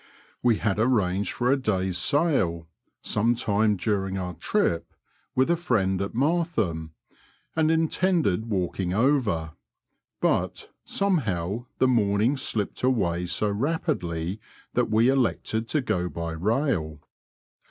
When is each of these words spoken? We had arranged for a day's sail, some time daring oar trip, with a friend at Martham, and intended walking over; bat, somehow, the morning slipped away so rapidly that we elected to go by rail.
We 0.41 0.55
had 0.55 0.79
arranged 0.79 1.31
for 1.31 1.51
a 1.51 1.61
day's 1.61 1.95
sail, 1.95 2.67
some 3.03 3.35
time 3.35 3.75
daring 3.77 4.17
oar 4.17 4.33
trip, 4.33 4.95
with 5.35 5.51
a 5.51 5.55
friend 5.55 6.01
at 6.01 6.15
Martham, 6.15 6.93
and 7.55 7.69
intended 7.69 8.49
walking 8.49 8.95
over; 8.95 9.51
bat, 10.19 10.69
somehow, 10.85 11.67
the 11.77 11.87
morning 11.87 12.35
slipped 12.35 12.81
away 12.81 13.27
so 13.27 13.51
rapidly 13.51 14.39
that 14.73 14.89
we 14.89 15.07
elected 15.07 15.67
to 15.69 15.81
go 15.81 16.09
by 16.09 16.31
rail. 16.31 16.99